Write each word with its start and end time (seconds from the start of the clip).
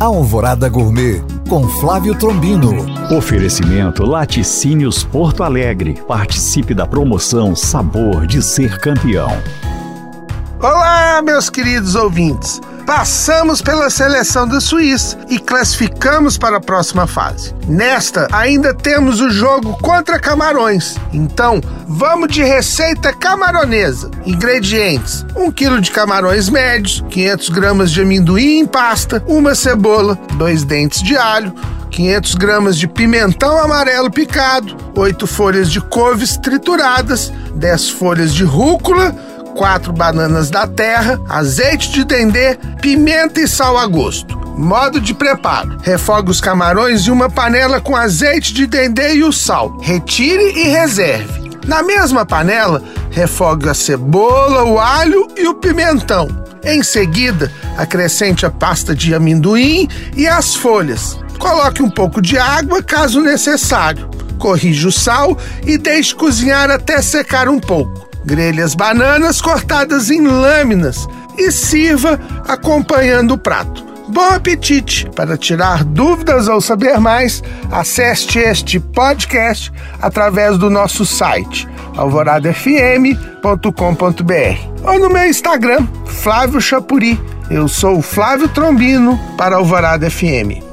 Alvorada 0.00 0.66
Gourmet 0.66 1.22
com 1.46 1.68
Flávio 1.68 2.14
Trombino. 2.14 2.86
Oferecimento 3.14 4.02
Laticínios 4.02 5.04
Porto 5.04 5.42
Alegre. 5.42 6.02
Participe 6.08 6.72
da 6.72 6.86
promoção 6.86 7.54
Sabor 7.54 8.26
de 8.26 8.40
Ser 8.40 8.78
Campeão. 8.78 9.28
Olá, 10.58 11.20
meus 11.20 11.50
queridos 11.50 11.94
ouvintes. 11.96 12.62
Passamos 12.90 13.62
pela 13.62 13.88
seleção 13.88 14.48
da 14.48 14.60
Suíça 14.60 15.16
e 15.28 15.38
classificamos 15.38 16.36
para 16.36 16.56
a 16.56 16.60
próxima 16.60 17.06
fase. 17.06 17.54
Nesta, 17.68 18.26
ainda 18.32 18.74
temos 18.74 19.20
o 19.20 19.30
jogo 19.30 19.78
contra 19.80 20.18
Camarões. 20.18 20.96
Então, 21.12 21.60
vamos 21.86 22.34
de 22.34 22.42
receita 22.42 23.12
camaronesa. 23.12 24.10
Ingredientes: 24.26 25.24
1 25.36 25.52
kg 25.52 25.80
de 25.80 25.92
camarões 25.92 26.48
médios, 26.48 27.04
500 27.08 27.48
gramas 27.50 27.92
de 27.92 28.02
amendoim 28.02 28.58
em 28.58 28.66
pasta, 28.66 29.22
uma 29.24 29.54
cebola, 29.54 30.18
dois 30.34 30.64
dentes 30.64 31.00
de 31.00 31.16
alho, 31.16 31.54
500 31.92 32.34
gramas 32.34 32.76
de 32.76 32.88
pimentão 32.88 33.56
amarelo 33.56 34.10
picado, 34.10 34.76
8 34.96 35.28
folhas 35.28 35.70
de 35.70 35.80
couves 35.80 36.36
trituradas, 36.36 37.32
10 37.54 37.90
folhas 37.90 38.34
de 38.34 38.42
rúcula, 38.42 39.14
quatro 39.50 39.92
bananas 39.92 40.50
da 40.50 40.66
terra, 40.66 41.20
azeite 41.28 41.90
de 41.90 42.04
dendê, 42.04 42.56
pimenta 42.80 43.40
e 43.40 43.48
sal 43.48 43.76
a 43.76 43.86
gosto. 43.86 44.38
Modo 44.56 45.00
de 45.00 45.14
preparo: 45.14 45.78
refogue 45.82 46.30
os 46.30 46.40
camarões 46.40 47.06
em 47.06 47.10
uma 47.10 47.30
panela 47.30 47.80
com 47.80 47.96
azeite 47.96 48.52
de 48.52 48.66
dendê 48.66 49.14
e 49.14 49.24
o 49.24 49.32
sal. 49.32 49.78
Retire 49.80 50.52
e 50.58 50.68
reserve. 50.68 51.50
Na 51.66 51.82
mesma 51.82 52.26
panela, 52.26 52.82
refogue 53.10 53.68
a 53.68 53.74
cebola, 53.74 54.64
o 54.64 54.78
alho 54.78 55.28
e 55.36 55.46
o 55.46 55.54
pimentão. 55.54 56.28
Em 56.62 56.82
seguida, 56.82 57.50
acrescente 57.76 58.44
a 58.44 58.50
pasta 58.50 58.94
de 58.94 59.14
amendoim 59.14 59.88
e 60.16 60.26
as 60.26 60.54
folhas. 60.54 61.18
Coloque 61.38 61.82
um 61.82 61.88
pouco 61.88 62.20
de 62.20 62.36
água 62.36 62.82
caso 62.82 63.20
necessário. 63.22 64.10
Corrija 64.38 64.88
o 64.88 64.92
sal 64.92 65.38
e 65.66 65.78
deixe 65.78 66.14
cozinhar 66.14 66.70
até 66.70 67.00
secar 67.00 67.48
um 67.48 67.58
pouco. 67.58 68.09
Grelhe 68.24 68.62
as 68.62 68.74
bananas 68.74 69.40
cortadas 69.40 70.10
em 70.10 70.26
lâminas 70.26 71.08
e 71.38 71.50
sirva 71.50 72.18
acompanhando 72.46 73.34
o 73.34 73.38
prato. 73.38 73.88
Bom 74.08 74.28
apetite! 74.28 75.08
Para 75.14 75.36
tirar 75.36 75.84
dúvidas 75.84 76.48
ou 76.48 76.60
saber 76.60 76.98
mais, 76.98 77.42
acesse 77.70 78.38
este 78.38 78.80
podcast 78.80 79.72
através 80.02 80.58
do 80.58 80.68
nosso 80.68 81.06
site 81.06 81.68
alvoradafm.com.br 81.96 84.70
ou 84.84 84.98
no 84.98 85.10
meu 85.10 85.26
Instagram, 85.26 85.86
Flávio 86.06 86.60
Chapuri. 86.60 87.20
Eu 87.50 87.68
sou 87.68 87.98
o 87.98 88.02
Flávio 88.02 88.48
Trombino 88.48 89.18
para 89.36 89.56
Alvorada 89.56 90.10
FM. 90.10 90.69